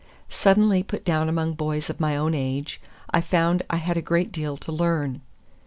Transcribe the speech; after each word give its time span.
Suddenly 0.31 0.81
put 0.81 1.05
down 1.05 1.29
among 1.29 1.53
boys 1.53 1.87
of 1.87 1.99
my 1.99 2.17
own 2.17 2.33
age, 2.33 2.81
I 3.11 3.21
found 3.21 3.61
I 3.69 3.75
had 3.75 3.97
a 3.97 4.01
great 4.01 4.31
deal 4.31 4.57
to 4.57 4.71
learn. 4.71 5.21